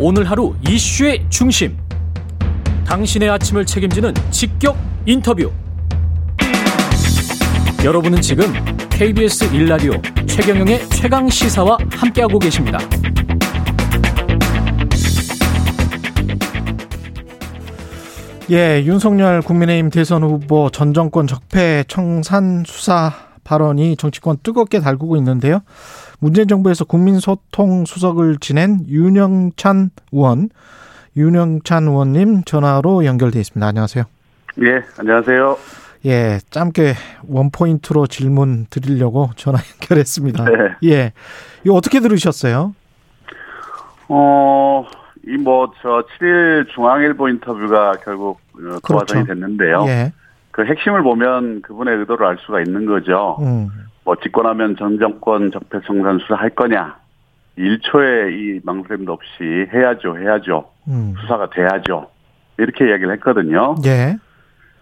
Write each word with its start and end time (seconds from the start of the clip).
오늘 0.00 0.28
하루 0.28 0.54
이슈의 0.68 1.24
중심. 1.28 1.76
당신의 2.84 3.30
아침을 3.30 3.64
책임지는 3.64 4.12
직격 4.30 4.76
인터뷰. 5.06 5.52
여러분은 7.84 8.20
지금 8.20 8.52
KBS 8.90 9.50
1라디오 9.50 10.26
최경영의 10.26 10.88
최강 10.88 11.28
시사와 11.28 11.78
함께하고 11.92 12.40
계십니다. 12.40 12.78
예, 18.50 18.82
윤석열 18.84 19.42
국민의힘 19.42 19.90
대선 19.90 20.24
후보 20.24 20.70
전 20.70 20.92
정권 20.92 21.28
적폐 21.28 21.84
청산 21.86 22.64
수사 22.66 23.12
발언이 23.44 23.96
정치권 23.96 24.38
뜨겁게 24.42 24.80
달구고 24.80 25.16
있는데요. 25.18 25.60
문재인 26.20 26.48
정부에서 26.48 26.84
국민소통 26.84 27.84
수석을 27.84 28.38
지낸 28.38 28.80
윤영찬 28.88 29.90
의원, 30.12 30.50
윤영찬 31.16 31.84
의원님 31.84 32.44
전화로 32.44 33.04
연결돼 33.04 33.40
있습니다. 33.40 33.66
안녕하세요. 33.66 34.04
예, 34.62 34.82
안녕하세요. 34.98 35.56
예, 36.06 36.38
짧게 36.50 36.94
원 37.28 37.50
포인트로 37.50 38.06
질문 38.06 38.66
드리려고 38.68 39.30
전화 39.36 39.58
연결했습니다. 39.80 40.44
네. 40.44 40.90
예. 40.90 41.12
이거 41.64 41.74
어떻게 41.74 42.00
들으셨어요? 42.00 42.74
어, 44.08 44.86
이 45.26 45.36
뭐, 45.38 45.72
저, 45.80 46.04
7일 46.18 46.68
중앙일보 46.74 47.28
인터뷰가 47.30 47.92
결국 48.04 48.38
어, 48.54 48.78
도화선이 48.86 49.26
됐는데요. 49.26 49.84
예. 49.88 50.12
그 50.50 50.64
핵심을 50.66 51.02
보면 51.02 51.62
그분의 51.62 51.96
의도를 51.98 52.26
알 52.26 52.36
수가 52.44 52.60
있는 52.60 52.86
거죠. 52.86 53.38
음. 53.40 53.70
뭐, 54.04 54.16
집권하면 54.16 54.76
전 54.76 54.98
정권 54.98 55.50
적폐청산 55.50 56.18
수사할 56.20 56.50
거냐. 56.50 56.96
1초의 57.58 58.32
이 58.32 58.60
망설임도 58.64 59.12
없이 59.12 59.68
해야죠, 59.72 60.18
해야죠. 60.18 60.70
음. 60.88 61.14
수사가 61.20 61.50
돼야죠. 61.50 62.08
이렇게 62.58 62.88
이야기를 62.88 63.12
했거든요. 63.14 63.76
예. 63.86 64.16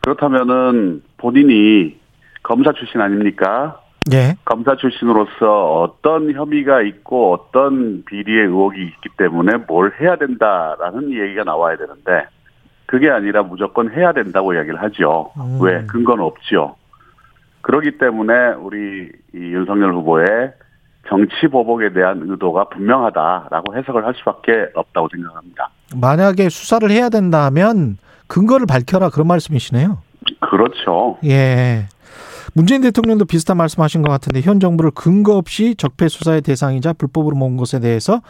그렇다면은 0.00 1.02
본인이 1.16 1.98
검사 2.42 2.72
출신 2.72 3.00
아닙니까? 3.00 3.80
예. 4.12 4.34
검사 4.44 4.74
출신으로서 4.76 5.80
어떤 5.80 6.32
혐의가 6.32 6.82
있고 6.82 7.32
어떤 7.34 8.04
비리의 8.04 8.46
의혹이 8.46 8.82
있기 8.82 9.10
때문에 9.16 9.58
뭘 9.68 9.92
해야 10.00 10.16
된다라는 10.16 11.12
얘기가 11.12 11.44
나와야 11.44 11.76
되는데 11.76 12.26
그게 12.86 13.08
아니라 13.10 13.42
무조건 13.42 13.92
해야 13.92 14.12
된다고 14.12 14.54
이야기를 14.54 14.82
하죠. 14.82 15.30
음. 15.36 15.58
왜? 15.62 15.84
근거는 15.86 16.24
없지요. 16.24 16.74
그렇기 17.62 17.98
때문에 17.98 18.54
우리 18.60 19.10
이 19.34 19.38
윤석열 19.38 19.94
후보의 19.94 20.52
정치 21.08 21.48
보복에 21.48 21.92
대한 21.92 22.22
의도가 22.24 22.68
분명하다라고 22.68 23.76
해석을 23.76 24.04
할 24.04 24.14
수밖에 24.14 24.68
없다고 24.74 25.08
생각합니다. 25.12 25.70
만약에 25.96 26.48
수사를 26.48 26.88
해야 26.90 27.08
된다면 27.08 27.98
근거를 28.28 28.66
밝혀라 28.66 29.10
그런 29.10 29.26
말씀이시네요. 29.26 29.98
그렇죠. 30.40 31.18
예. 31.24 31.88
문재인 32.54 32.82
대통령도 32.82 33.24
비슷한 33.24 33.56
말씀하신 33.56 34.02
것 34.02 34.10
같은데 34.10 34.40
현 34.42 34.60
정부를 34.60 34.90
근거 34.94 35.36
없이 35.36 35.74
적폐 35.76 36.08
수사의 36.08 36.42
대상이자 36.42 36.92
불법으로 36.92 37.36
모은 37.36 37.56
것에 37.56 37.80
대해서 37.80 38.20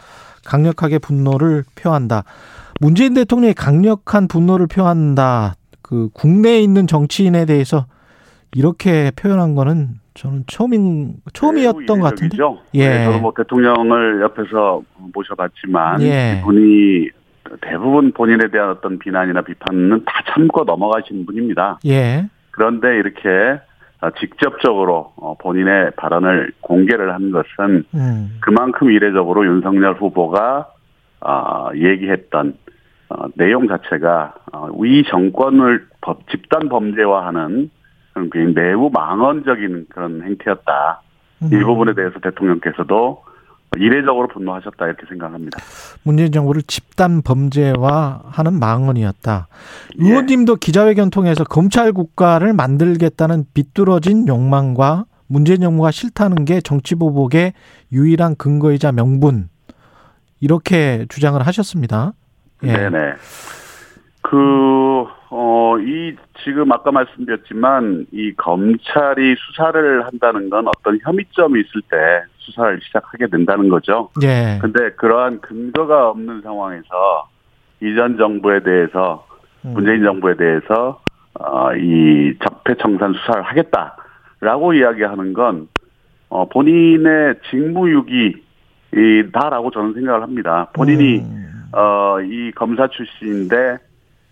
강력하게 0.45 0.99
분노를 0.99 1.63
표한다. 1.75 2.23
문재인 2.79 3.13
대통령이 3.13 3.53
강력한 3.53 4.27
분노를 4.27 4.67
표한다. 4.67 5.55
그 5.81 6.09
국내에 6.13 6.61
있는 6.61 6.87
정치인에 6.87 7.45
대해서 7.45 7.85
이렇게 8.55 9.11
표현한 9.15 9.55
거는 9.55 9.89
저는 10.13 10.43
처음인 10.47 11.15
처음이었던 11.33 11.85
것 11.87 12.01
같은데. 12.01 12.35
이례적이죠. 12.35 12.59
예. 12.75 12.89
네, 12.89 13.05
저도 13.05 13.19
뭐 13.19 13.33
대통령을 13.35 14.21
옆에서 14.21 14.81
모셔봤지만 15.13 16.01
예. 16.03 16.39
이분이 16.39 17.09
대부분 17.61 18.11
본인에 18.13 18.47
대한 18.51 18.69
어떤 18.69 18.99
비난이나 18.99 19.41
비판은 19.41 20.03
다 20.05 20.23
참고 20.29 20.63
넘어가신 20.63 21.25
분입니다. 21.25 21.79
예. 21.85 22.27
그런데 22.51 22.87
이렇게 22.97 23.59
어, 24.01 24.09
직접적으로 24.19 25.13
어, 25.15 25.35
본인의 25.39 25.91
발언을 25.95 26.51
공개를 26.61 27.13
한 27.13 27.31
것은 27.31 27.85
음. 27.95 28.37
그만큼 28.41 28.91
이례적으로 28.91 29.45
윤석열 29.45 29.93
후보가 29.93 30.67
어, 31.21 31.69
얘기했던 31.75 32.55
어, 33.09 33.25
내용 33.35 33.67
자체가 33.67 34.33
어, 34.51 34.67
위 34.79 35.03
정권을 35.09 35.87
법- 36.01 36.29
집단 36.29 36.67
범죄화하는 36.69 37.69
그 38.13 38.37
매우 38.55 38.89
망언적인 38.91 39.87
그런 39.89 40.21
행태였다. 40.23 41.01
음. 41.43 41.49
이 41.51 41.63
부분에 41.63 41.93
대해서 41.93 42.19
대통령께서도 42.19 43.23
이례적으로 43.77 44.27
분노하셨다 44.27 44.85
이렇게 44.85 45.05
생각합니다. 45.07 45.59
문재인 46.03 46.31
정부를 46.31 46.61
집단 46.63 47.21
범죄화하는 47.21 48.59
망언이었다. 48.59 49.47
예. 49.99 50.05
의원님도 50.05 50.57
기자회견 50.57 51.09
통해서 51.09 51.43
검찰 51.43 51.91
국가를 51.91 52.53
만들겠다는 52.53 53.45
비뚤어진 53.53 54.27
욕망과 54.27 55.05
문재인 55.27 55.61
정부가 55.61 55.91
싫다는 55.91 56.45
게 56.45 56.61
정치 56.61 56.95
보복의 56.95 57.53
유일한 57.91 58.35
근거이자 58.35 58.91
명분 58.91 59.49
이렇게 60.39 61.05
주장을 61.09 61.41
하셨습니다. 61.41 62.13
예. 62.63 62.73
네네. 62.73 63.13
그, 64.21 64.37
어, 65.73 65.79
이, 65.79 66.15
지금 66.43 66.71
아까 66.71 66.91
말씀드렸지만, 66.91 68.05
이 68.11 68.33
검찰이 68.35 69.35
수사를 69.39 70.05
한다는 70.05 70.49
건 70.49 70.67
어떤 70.67 70.99
혐의점이 71.01 71.61
있을 71.61 71.81
때 71.89 71.97
수사를 72.37 72.79
시작하게 72.83 73.27
된다는 73.27 73.69
거죠. 73.69 74.09
예. 74.21 74.59
근데 74.61 74.91
그러한 74.91 75.41
근거가 75.41 76.09
없는 76.09 76.41
상황에서 76.41 77.29
이전 77.81 78.17
정부에 78.17 78.61
대해서, 78.61 79.25
음. 79.65 79.73
문재인 79.73 80.03
정부에 80.03 80.35
대해서, 80.35 81.01
어, 81.39 81.73
이 81.75 82.37
적폐청산 82.43 83.13
수사를 83.13 83.41
하겠다라고 83.41 84.73
이야기하는 84.73 85.33
건, 85.33 85.69
어, 86.29 86.47
본인의 86.49 87.35
직무유기다라고 87.49 89.71
저는 89.71 89.93
생각을 89.93 90.21
합니다. 90.21 90.67
본인이 90.73 91.19
음. 91.19 91.69
어, 91.71 92.19
이 92.21 92.51
검사 92.51 92.87
출신인데 92.87 93.79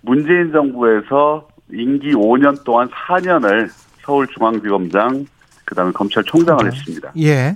문재인 0.01 0.51
정부에서 0.51 1.47
임기 1.71 2.13
5년 2.13 2.63
동안 2.63 2.89
4년을 2.89 3.69
서울중앙지검장 4.01 5.25
그다음에 5.65 5.91
검찰총장을 5.91 6.65
했습니다. 6.65 7.11
예. 7.19 7.55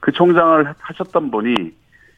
그 0.00 0.12
총장을 0.12 0.74
하셨던 0.78 1.30
분이 1.30 1.54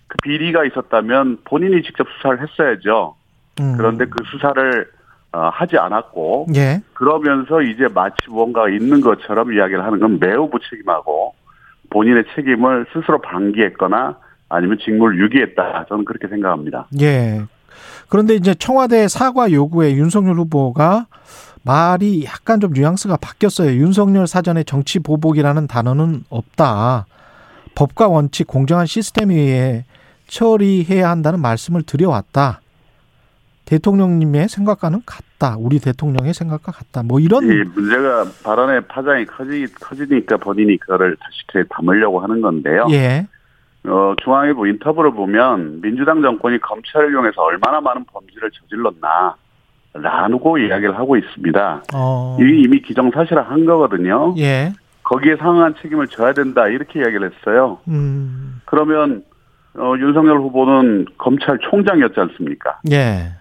그 0.08 0.16
비리가 0.22 0.64
있었다면 0.64 1.38
본인이 1.44 1.82
직접 1.82 2.06
수사를 2.16 2.40
했어야죠. 2.40 3.14
음. 3.60 3.74
그런데 3.76 4.06
그 4.06 4.24
수사를 4.30 4.90
어, 5.32 5.50
하지 5.52 5.76
않았고 5.76 6.46
예. 6.56 6.80
그러면서 6.94 7.60
이제 7.62 7.86
마치 7.92 8.16
무언가가 8.28 8.68
있는 8.68 9.00
것처럼 9.00 9.52
이야기를 9.52 9.84
하는 9.84 10.00
건 10.00 10.18
매우 10.18 10.48
무책임하고 10.48 11.34
본인의 11.90 12.24
책임을 12.34 12.86
스스로 12.92 13.20
방기했거나 13.20 14.16
아니면 14.48 14.78
직무를 14.82 15.18
유기했다. 15.20 15.86
저는 15.88 16.04
그렇게 16.04 16.28
생각합니다. 16.28 16.88
예. 17.00 17.44
그런데 18.08 18.34
이제 18.34 18.54
청와대 18.54 19.08
사과 19.08 19.50
요구에 19.50 19.92
윤석열 19.92 20.36
후보가 20.36 21.06
말이 21.62 22.24
약간 22.24 22.60
좀 22.60 22.72
뉘앙스가 22.72 23.16
바뀌었어요. 23.16 23.70
윤석열 23.70 24.26
사전에 24.26 24.62
정치 24.62 25.00
보복이라는 25.00 25.66
단어는 25.66 26.24
없다. 26.30 27.06
법과 27.74 28.08
원칙, 28.08 28.46
공정한 28.46 28.86
시스템에 28.86 29.34
의해 29.34 29.84
처리해야 30.28 31.10
한다는 31.10 31.40
말씀을 31.40 31.82
드려왔다. 31.82 32.60
대통령님의 33.64 34.48
생각과는 34.48 35.02
같다. 35.04 35.56
우리 35.58 35.80
대통령의 35.80 36.34
생각과 36.34 36.70
같다. 36.70 37.02
뭐 37.02 37.18
이런 37.18 37.44
이 37.44 37.64
문제가 37.74 38.24
발언의 38.44 38.86
파장이 38.86 39.26
커지, 39.26 39.66
커지니까 39.80 40.36
본인이 40.36 40.78
그거를 40.78 41.16
다시 41.16 41.66
담으려고 41.68 42.20
하는 42.20 42.40
건데요. 42.40 42.86
예. 42.90 43.26
어, 43.86 44.14
중앙일보 44.22 44.66
인터뷰를 44.66 45.12
보면 45.12 45.80
민주당 45.80 46.22
정권이 46.22 46.58
검찰을 46.58 47.10
이용해서 47.12 47.42
얼마나 47.42 47.80
많은 47.80 48.04
범죄를 48.04 48.50
저질렀나 48.50 49.36
라고 49.94 50.58
이야기를 50.58 50.96
하고 50.98 51.16
있습니다. 51.16 51.82
어. 51.94 52.36
이게 52.40 52.56
이미 52.58 52.80
기정사실화한 52.80 53.64
거거든요. 53.64 54.34
예. 54.38 54.72
거기에 55.02 55.36
상응한 55.36 55.74
책임을 55.80 56.08
져야 56.08 56.32
된다 56.32 56.66
이렇게 56.68 57.00
이야기를 57.00 57.30
했어요. 57.32 57.78
음. 57.88 58.60
그러면 58.64 59.22
어, 59.74 59.94
윤석열 59.98 60.38
후보는 60.38 61.06
검찰총장이었지 61.18 62.18
않습니까? 62.20 62.80
예. 62.90 63.32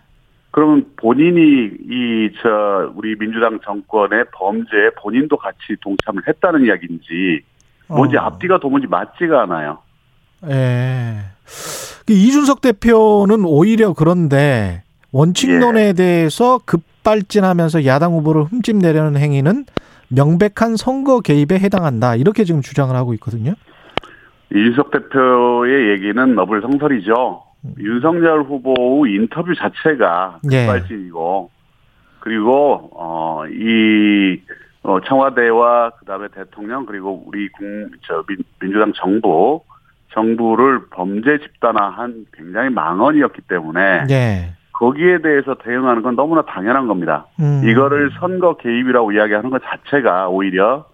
그러면 0.51 0.85
본인이 0.97 1.71
이 1.89 2.29
저 2.41 2.91
우리 2.95 3.15
민주당 3.17 3.59
정권의 3.59 4.25
범죄에 4.33 4.89
본인도 5.01 5.37
같이 5.37 5.75
동참을 5.81 6.23
했다는 6.27 6.65
이야기인지 6.65 7.41
뭔지 7.87 8.17
어. 8.17 8.21
앞뒤가 8.21 8.59
도무지 8.59 8.87
맞지가 8.87 9.43
않아요. 9.43 9.79
예. 10.47 11.17
그 12.05 12.13
이준석 12.13 12.61
대표는 12.61 13.45
오히려 13.45 13.93
그런데 13.93 14.83
원칙론에 15.11 15.93
대해서 15.93 16.59
급발진하면서 16.65 17.85
야당 17.85 18.13
후보를 18.13 18.43
흠집내려는 18.43 19.19
행위는 19.19 19.65
명백한 20.09 20.75
선거 20.77 21.19
개입에 21.21 21.57
해당한다. 21.57 22.15
이렇게 22.15 22.43
지금 22.43 22.61
주장을 22.61 22.95
하고 22.95 23.13
있거든요. 23.15 23.53
이준석 24.51 24.91
대표의 24.91 25.89
얘기는 25.91 26.35
너블 26.35 26.61
성설이죠. 26.61 27.43
윤석열 27.79 28.43
후보 28.43 29.07
인터뷰 29.07 29.55
자체가 29.55 30.39
예. 30.51 30.67
발진이고 30.67 31.49
그리고 32.19 32.91
어이 32.93 34.39
어, 34.83 34.99
청와대와 35.01 35.91
그다음에 35.99 36.27
대통령 36.27 36.85
그리고 36.85 37.23
우리 37.25 37.49
국 37.49 37.65
저 38.07 38.23
민주당 38.59 38.93
정부 38.95 39.63
정부를 40.15 40.87
범죄 40.89 41.37
집단화한 41.39 42.25
굉장히 42.33 42.69
망언이었기 42.69 43.41
때문에 43.47 44.05
예. 44.09 44.53
거기에 44.71 45.21
대해서 45.21 45.55
대응하는 45.55 46.01
건 46.01 46.15
너무나 46.15 46.41
당연한 46.43 46.87
겁니다. 46.87 47.27
음. 47.39 47.61
이거를 47.65 48.11
선거 48.19 48.55
개입이라고 48.57 49.11
이야기하는 49.11 49.49
것 49.49 49.61
자체가 49.63 50.29
오히려 50.29 50.85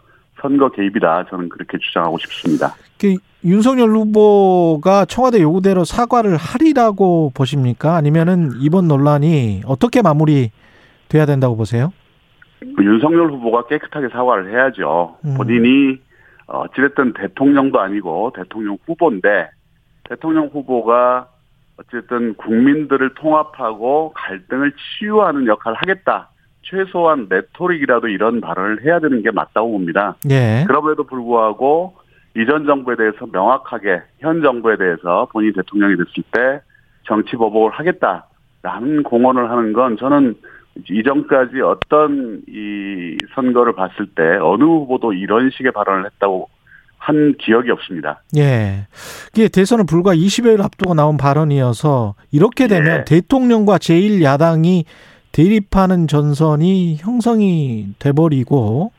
선거 0.42 0.70
개입이다. 0.70 1.26
저는 1.30 1.50
그렇게 1.50 1.78
주장하고 1.78 2.18
싶습니다. 2.20 2.74
그 3.00 3.16
윤석열 3.44 3.90
후보가 3.90 5.06
청와대 5.06 5.42
요구대로 5.42 5.84
사과를 5.84 6.36
하리라고 6.38 7.32
보십니까? 7.34 7.96
아니면은 7.96 8.52
이번 8.60 8.88
논란이 8.88 9.62
어떻게 9.66 10.02
마무리 10.02 10.52
돼야 11.10 11.26
된다고 11.26 11.56
보세요? 11.56 11.92
그 12.60 12.84
윤석열 12.84 13.32
후보가 13.32 13.68
깨끗하게 13.68 14.10
사과를 14.10 14.52
해야죠. 14.52 15.18
음. 15.26 15.34
본인이 15.38 16.00
어찌됐든 16.60 17.14
대통령도 17.14 17.80
아니고 17.80 18.34
대통령 18.36 18.78
후보인데 18.86 19.50
대통령 20.04 20.48
후보가 20.48 21.28
어쨌든 21.78 22.36
국민들을 22.36 23.14
통합하고 23.16 24.14
갈등을 24.16 24.74
치유하는 25.00 25.48
역할을 25.48 25.78
하겠다. 25.78 26.30
최소한 26.64 27.28
레토릭이라도 27.30 28.08
이런 28.08 28.40
발언을 28.40 28.84
해야 28.84 29.00
되는 29.00 29.22
게 29.24 29.32
맞다고 29.32 29.72
봅니다. 29.72 30.16
예. 30.30 30.64
그럼에도 30.68 31.04
불구하고 31.04 31.96
이전 32.38 32.66
정부에 32.66 32.96
대해서 32.96 33.26
명확하게 33.26 34.02
현 34.20 34.42
정부에 34.42 34.78
대해서 34.78 35.28
본인이 35.32 35.54
대통령이 35.54 35.98
됐을 35.98 36.24
때 36.32 36.62
정치 37.04 37.36
보복을 37.36 37.72
하겠다라는 37.72 39.04
공언을 39.04 39.50
하는 39.50 39.74
건 39.74 39.98
저는 39.98 40.36
이전까지 40.90 41.62
어떤 41.62 42.42
이 42.48 43.18
선거를 43.36 43.74
봤을 43.74 44.08
때 44.16 44.24
어느 44.42 44.64
후보도 44.64 45.14
이런 45.14 45.50
식의 45.52 45.72
발언을 45.72 46.06
했다고 46.06 46.50
한 46.98 47.36
기억이 47.40 47.72
없습니다. 47.72 48.22
예. 48.38 48.88
이게 49.34 49.48
대선을 49.48 49.86
불과 49.86 50.14
20여일 50.14 50.64
앞두고 50.64 50.94
나온 50.94 51.18
발언이어서 51.18 52.14
이렇게 52.32 52.68
되면 52.68 53.00
예. 53.00 53.04
대통령과 53.06 53.78
제1야당이 53.78 54.86
대립하는 55.32 56.08
전선이 56.08 56.98
형성이 56.98 57.88
돼버리고 57.98 58.92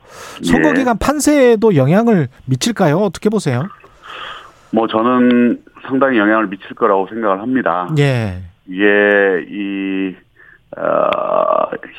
선거 0.42 0.70
예. 0.70 0.74
기간 0.74 0.98
판세에도 0.98 1.76
영향을 1.76 2.28
미칠까요? 2.46 2.96
어떻게 2.96 3.28
보세요? 3.28 3.68
뭐 4.72 4.88
저는 4.88 5.62
상당히 5.86 6.18
영향을 6.18 6.48
미칠 6.48 6.74
거라고 6.74 7.06
생각을 7.08 7.40
합니다. 7.40 7.88
예. 7.98 8.42
이게 8.66 8.84
이 9.48 10.14
어, 10.76 10.82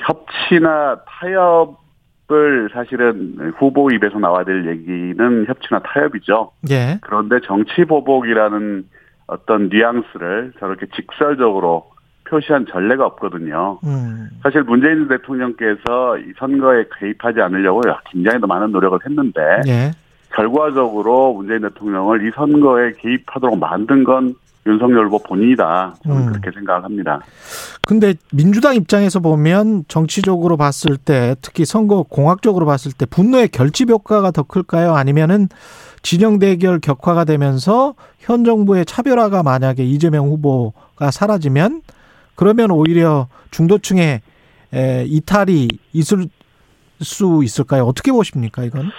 협치나 0.06 1.02
타협을 1.06 2.70
사실은 2.74 3.54
후보 3.58 3.90
입에서 3.92 4.20
나와야 4.20 4.44
될 4.44 4.68
얘기는 4.68 5.46
협치나 5.48 5.80
타협이죠. 5.80 6.52
예. 6.70 7.00
그런데 7.02 7.40
정치 7.46 7.86
보복이라는 7.86 8.86
어떤 9.28 9.70
뉘앙스를 9.70 10.54
저렇게 10.60 10.88
직설적으로 10.96 11.92
표시한 12.30 12.66
전례가 12.66 13.06
없거든요. 13.06 13.80
음. 13.84 14.30
사실 14.42 14.64
문재인 14.64 15.08
대통령께서 15.08 16.18
이 16.18 16.34
선거에 16.38 16.86
개입하지 17.00 17.42
않으려고 17.42 17.82
굉장히 18.10 18.40
많은 18.40 18.72
노력을 18.72 18.98
했는데 19.06 19.42
예. 19.68 19.92
결과적으로 20.34 21.34
문재인 21.34 21.62
대통령을 21.62 22.28
이 22.28 22.32
선거에 22.32 22.94
개입하도록 22.98 23.60
만든 23.60 24.04
건 24.04 24.34
윤석열 24.66 25.08
후보 25.08 25.20
본인이다. 25.20 25.96
저는 26.04 26.18
음. 26.18 26.26
그렇게 26.28 26.52
생각을 26.52 26.84
합니다. 26.84 27.20
근데 27.86 28.14
민주당 28.32 28.76
입장에서 28.76 29.20
보면 29.20 29.84
정치적으로 29.88 30.56
봤을 30.56 30.96
때 30.98 31.36
특히 31.42 31.66
선거 31.66 32.04
공학적으로 32.04 32.66
봤을 32.66 32.92
때 32.92 33.06
분노의 33.06 33.50
결집 33.50 33.90
효과가 33.90 34.32
더 34.32 34.44
클까요? 34.44 34.96
아니면은 34.96 35.50
진영 36.02 36.40
대결 36.40 36.80
격화가 36.80 37.26
되면서 37.26 37.96
현 38.20 38.44
정부의 38.46 38.86
차별화가 38.86 39.44
만약에 39.44 39.84
이재명 39.84 40.28
후보가 40.28 41.12
사라지면 41.12 41.82
그러면 42.36 42.72
오히려 42.72 43.28
중도층의 43.52 44.22
에, 44.74 45.06
이탈이 45.06 45.68
있을 45.94 46.28
수 47.02 47.42
있을까요? 47.44 47.86
어떻게 47.86 48.12
보십니까, 48.12 48.64
이건? 48.64 48.90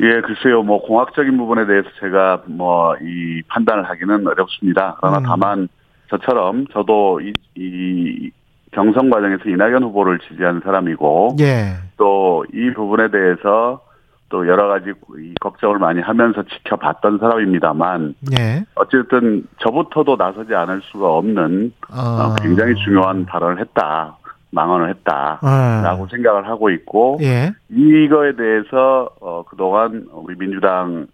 예, 0.00 0.20
글쎄요, 0.20 0.62
뭐, 0.62 0.82
공학적인 0.82 1.36
부분에 1.36 1.66
대해서 1.66 1.88
제가 2.00 2.42
뭐, 2.46 2.96
이 3.00 3.42
판단을 3.48 3.88
하기는 3.88 4.26
어렵습니다. 4.26 4.96
그러나 5.00 5.18
음. 5.18 5.22
다만, 5.24 5.68
저처럼 6.10 6.66
저도 6.72 7.20
이, 7.20 7.32
이 7.56 8.30
경선 8.72 9.10
과정에서 9.10 9.48
이낙연 9.48 9.84
후보를 9.84 10.18
지지하는 10.28 10.60
사람이고, 10.64 11.36
예. 11.40 11.76
또이 11.96 12.72
부분에 12.74 13.10
대해서 13.10 13.80
또 14.28 14.48
여러 14.48 14.66
가지 14.66 14.90
이 15.18 15.34
걱정을 15.40 15.78
많이 15.78 16.00
하면서 16.00 16.42
지켜봤던 16.42 17.18
사람입니다.만, 17.18 18.14
예. 18.36 18.64
어쨌든 18.74 19.46
저부터도 19.60 20.16
나서지 20.16 20.54
않을 20.54 20.80
수가 20.90 21.08
없는 21.08 21.72
아. 21.92 22.34
어, 22.36 22.42
굉장히 22.42 22.74
중요한 22.84 23.26
발언을 23.26 23.60
했다. 23.60 24.16
망언을 24.54 24.88
했다. 24.90 25.40
아. 25.42 25.82
라고 25.84 26.06
생각을 26.08 26.46
하고 26.46 26.70
있고, 26.70 27.18
예. 27.22 27.52
이거에 27.68 28.36
대해서 28.36 29.10
어 29.20 29.44
그동안 29.48 30.06
우리 30.12 30.36
민주당 30.36 31.06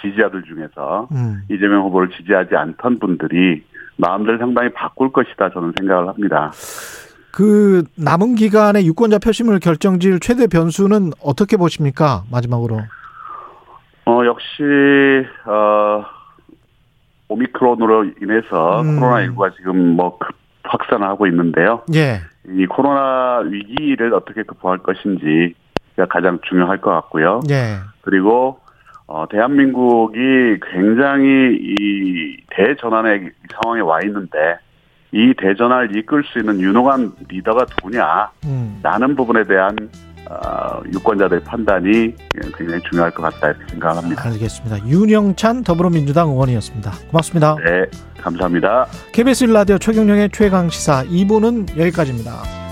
지지자들 0.00 0.44
중에서 0.44 1.08
음. 1.12 1.42
이재명 1.50 1.82
후보를 1.82 2.10
지지하지 2.10 2.54
않던 2.54 3.00
분들이 3.00 3.64
마음들 3.96 4.38
상당히 4.38 4.72
바꿀 4.72 5.12
것이다 5.12 5.50
저는 5.50 5.72
생각을 5.78 6.08
합니다. 6.08 6.52
그 7.32 7.82
남은 7.96 8.36
기간에 8.36 8.84
유권자 8.84 9.18
표심을 9.18 9.58
결정질 9.58 10.20
최대 10.20 10.46
변수는 10.46 11.10
어떻게 11.22 11.56
보십니까? 11.56 12.22
마지막으로. 12.30 12.78
어 14.06 14.26
역시 14.26 14.62
어 15.46 16.04
오미크론으로 17.28 18.04
인해서 18.22 18.82
음. 18.82 19.00
코로나 19.00 19.26
19가 19.26 19.56
지금 19.56 19.96
뭐급 19.96 20.28
확산하고 20.62 21.26
있는데요. 21.26 21.82
예. 21.94 22.20
이 22.48 22.66
코로나 22.66 23.38
위기를 23.38 24.12
어떻게 24.14 24.42
극복할 24.42 24.78
것인지가 24.78 26.06
가장 26.08 26.38
중요할 26.48 26.80
것 26.80 26.90
같고요. 26.90 27.40
예. 27.50 27.76
그리고 28.02 28.60
어, 29.06 29.26
대한민국이 29.28 30.18
굉장히 30.72 31.56
이 31.60 32.36
대전환의 32.50 33.30
상황에 33.52 33.80
와 33.80 34.00
있는데 34.04 34.58
이 35.12 35.32
대전환을 35.36 35.96
이끌 35.96 36.24
수 36.24 36.38
있는 36.38 36.60
유능한 36.60 37.12
리더가 37.28 37.66
누구냐 37.70 38.30
음. 38.46 38.80
라는 38.82 39.14
부분에 39.14 39.44
대한 39.44 39.76
어, 39.78 40.13
유권자들의 40.92 41.44
판단이 41.44 42.14
굉장히 42.56 42.82
중요할 42.90 43.10
것 43.10 43.22
같다 43.22 43.48
이렇게 43.48 43.64
생각합니다. 43.70 44.28
알겠습니다. 44.28 44.86
윤영찬 44.88 45.64
더불어민주당 45.64 46.28
의원이었습니다. 46.30 46.92
고맙습니다. 47.10 47.56
네, 47.64 47.86
감사합니다. 48.20 48.86
KBS 49.12 49.44
라디오 49.44 49.78
최경령의 49.78 50.30
최강 50.32 50.70
시사 50.70 51.04
2부는 51.04 51.76
여기까지입니다. 51.78 52.63